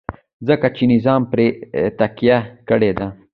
ځکه 0.47 0.67
چې 0.75 0.83
نظام 0.93 1.21
پرې 1.31 1.47
تکیه 1.99 2.37
کړې 2.69 2.91
ده. 2.97 3.07